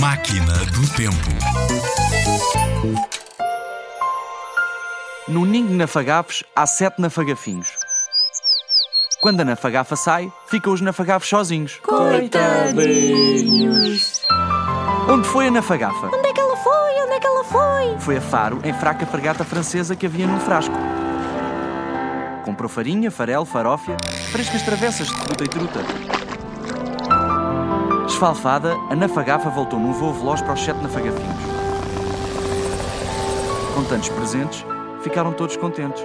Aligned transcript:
Máquina 0.00 0.64
do 0.64 0.88
Tempo. 0.96 1.28
No 5.28 5.44
ninho 5.44 5.68
de 5.68 5.74
nafagafos 5.74 6.42
há 6.56 6.66
sete 6.66 7.02
nafagafinhos. 7.02 7.68
Quando 9.20 9.42
a 9.42 9.44
nafagafa 9.44 9.94
sai, 9.96 10.32
ficam 10.46 10.72
os 10.72 10.80
nafagafos 10.80 11.28
sozinhos. 11.28 11.78
Coitadinhos! 11.84 14.22
Onde 15.06 15.28
foi 15.28 15.48
a 15.48 15.50
nafagafa? 15.50 16.06
Onde 16.06 16.28
é 16.28 16.32
que 16.32 16.40
ela 16.40 16.56
foi? 16.56 17.02
Onde 17.02 17.12
é 17.12 17.20
que 17.20 17.26
ela 17.26 17.44
foi? 17.44 17.98
Foi 17.98 18.16
a 18.16 18.22
Faro, 18.22 18.58
em 18.64 18.72
fraca 18.72 19.04
fragata 19.04 19.44
francesa 19.44 19.94
que 19.94 20.06
havia 20.06 20.26
num 20.26 20.40
frasco. 20.40 20.74
Comprou 22.42 22.70
farinha, 22.70 23.10
farelo, 23.10 23.44
farófia, 23.44 23.98
frescas 24.32 24.62
travessas 24.62 25.08
de 25.08 25.16
fruta 25.16 25.44
e 25.44 25.48
truta. 25.48 25.80
Esfalfada, 28.20 28.76
a 28.90 28.94
nafagafa 28.94 29.48
voltou 29.48 29.78
num 29.78 29.94
voo 29.94 30.12
veloz 30.12 30.42
para 30.42 30.52
os 30.52 30.62
sete 30.62 30.76
nafagafinhos. 30.82 31.42
Com 33.74 33.82
tantos 33.84 34.10
presentes, 34.10 34.62
ficaram 35.02 35.32
todos 35.32 35.56
contentes. 35.56 36.04